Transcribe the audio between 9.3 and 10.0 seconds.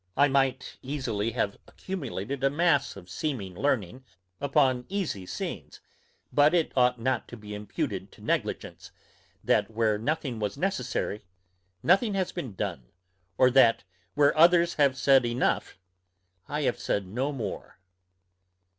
that, where